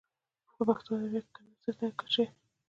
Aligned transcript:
په 0.55 0.61
پښتو 0.67 0.89
ادبیاتو 0.95 1.29
کې 1.35 1.41
که 1.41 1.41
نثر 1.49 1.73
دی 1.77 1.85
او 1.87 1.95
که 1.99 2.05
شعر. 2.13 2.29